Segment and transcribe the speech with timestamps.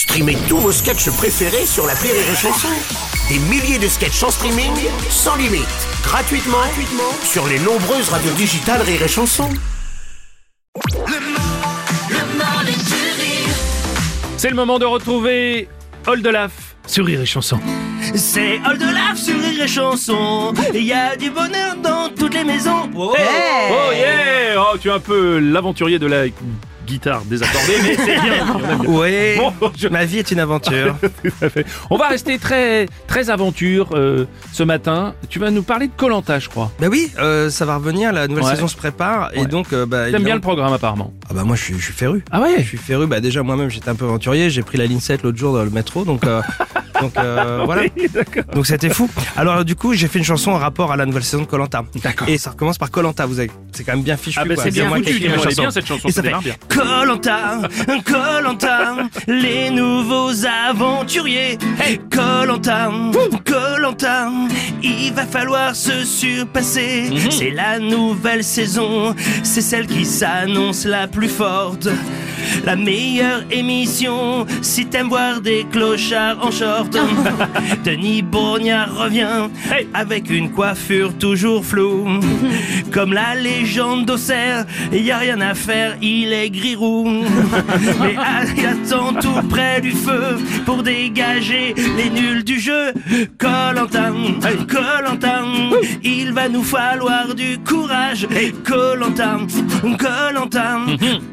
[0.00, 2.68] Streamez tous vos sketchs préférés sur la Rire et Chanson.
[3.28, 4.72] Des milliers de sketchs en streaming,
[5.10, 5.68] sans limite,
[6.02, 9.50] gratuitement, gratuitement sur les nombreuses radios digitales Rire et Chanson.
[14.38, 15.68] C'est le moment de retrouver
[16.06, 17.60] Oldelaf sur Rire et Chanson.
[18.14, 20.54] C'est Oldelaf sur Rire et Chanson.
[20.72, 22.88] Il y a du bonheur dans toutes les maisons.
[22.96, 26.24] Oh, Oh yeah Oh, tu es un peu l'aventurier de la
[26.86, 28.78] guitare désaccordée, mais c'est bien.
[28.86, 30.96] Oui, Bon, je- ma vie est une aventure.
[31.90, 35.14] On va rester très très aventure euh, ce matin.
[35.28, 36.70] Tu vas nous parler de Colanta, je crois.
[36.80, 38.50] bah oui, euh, ça va revenir, la nouvelle Ouais.
[38.54, 39.46] saison se prépare et Ouais.
[39.46, 41.12] donc euh, bah, T'aimes évidemment- bien le programme apparemment.
[41.28, 42.24] Ah bah moi je suis, je suis féru.
[42.30, 43.06] Ah ouais Je suis féru.
[43.06, 44.50] Bah déjà moi-même j'étais un peu aventurier.
[44.50, 46.24] J'ai pris la ligne 7 l'autre jour dans le métro, donc
[47.00, 47.82] donc euh, voilà.
[47.96, 48.06] Oui.
[48.54, 49.08] Donc c'était fou.
[49.36, 51.82] Alors du coup j'ai fait une chanson en rapport à la nouvelle saison de Colanta.
[52.02, 52.28] D'accord.
[52.28, 53.26] Et ça recommence par Colanta.
[53.26, 54.38] Vous avez, c'est quand même bien fichu.
[54.40, 54.64] Ah bah quoi.
[54.64, 55.62] c'est bien moi qui ai foutu, écrit la dis-moi, elle est chanson.
[55.62, 56.58] bien cette chanson, Et ça fait.
[56.68, 57.68] Colanta,
[58.04, 60.32] Colanta, les nouveaux
[60.68, 61.58] aventuriers.
[62.10, 62.90] Colanta,
[63.44, 64.28] Colanta,
[64.82, 67.08] il va falloir se surpasser.
[67.10, 67.30] Mhm.
[67.30, 71.88] C'est la nouvelle saison, c'est celle qui s'annonce la plus forte.
[72.64, 76.96] La meilleure émission, si t'aimes voir des clochards en short.
[77.84, 79.86] Denis Bourgnard revient Hey.
[79.94, 82.06] avec une coiffure toujours floue.
[82.92, 87.08] Comme la légende d'Auxerre, y a rien à faire, il est gris-roux.
[88.00, 92.92] Mais ah, il attend tout près du feu pour dégager les nuls du jeu.
[93.38, 94.14] Colantin,
[94.68, 95.70] Colantin,
[96.02, 98.26] il va nous falloir du courage.
[98.64, 99.46] Colantin,
[99.98, 100.80] Colantin,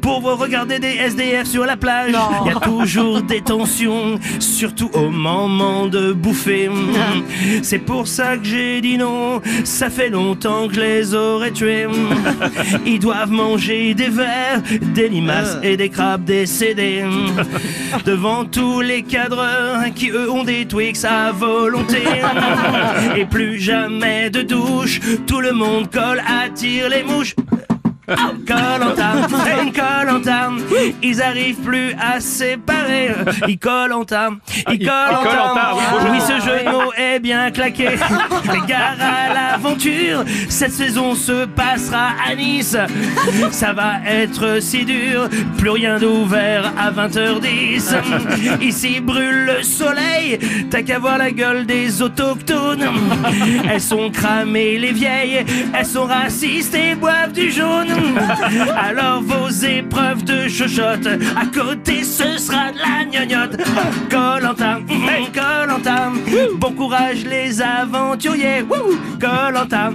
[0.01, 2.13] pour vous regarder des SDF sur la plage.
[2.45, 6.69] Il y a toujours des tensions, surtout au moment de bouffer.
[7.61, 11.87] C'est pour ça que j'ai dit non, ça fait longtemps que je les aurais tués.
[12.85, 17.05] Ils doivent manger des vers, des limaces et des crabes décédés.
[18.05, 22.03] Devant tous les cadreurs qui eux ont des Twix à volonté.
[23.15, 27.35] Et plus jamais de douche, tout le monde colle, attire les mouches.
[28.07, 29.27] Colanta,
[29.75, 30.49] Colanta,
[31.03, 33.11] ils arrivent plus à séparer.
[33.49, 34.29] Ils Colanta,
[34.71, 35.73] ils Koh-Lanta, Colanta.
[36.09, 37.89] Oui, ce jeu de mots est bien claqué.
[38.53, 42.77] Les gars à l'aventure, cette saison se passera à Nice.
[43.51, 47.93] Ça va être si dur, plus rien d'ouvert à 20h10.
[48.61, 52.87] Ici brûle le soleil, t'as qu'à voir la gueule des autochtones.
[53.69, 57.96] Elles sont cramées, les vieilles, elles sont racistes et boivent du jaune.
[58.77, 63.57] Alors vos épreuves de chochotte, à côté ce sera de la gnognotte.
[64.09, 64.79] Colanta,
[65.33, 66.11] Colanta,
[66.55, 68.65] bon courage les aventuriers.
[69.19, 69.91] Colanta,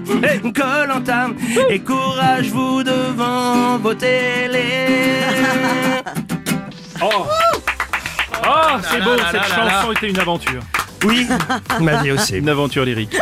[0.54, 1.28] Colanta,
[1.68, 4.88] et courage vous devant vos télés.
[7.04, 7.26] Oh,
[8.44, 10.60] Oh, c'est beau, cette chanson était une aventure.
[11.04, 11.26] Oui,
[11.80, 12.36] ma vie aussi.
[12.38, 13.16] Une aventure lyrique.